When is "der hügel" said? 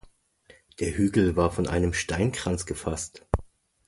0.79-1.35